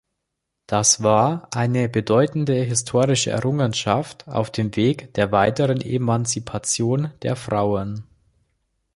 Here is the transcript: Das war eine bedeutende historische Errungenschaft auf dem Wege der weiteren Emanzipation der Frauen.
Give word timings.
Das 0.65 1.03
war 1.03 1.47
eine 1.53 1.87
bedeutende 1.87 2.53
historische 2.55 3.29
Errungenschaft 3.29 4.27
auf 4.27 4.49
dem 4.49 4.75
Wege 4.75 5.05
der 5.09 5.31
weiteren 5.31 5.79
Emanzipation 5.79 7.13
der 7.21 7.35
Frauen. 7.35 8.03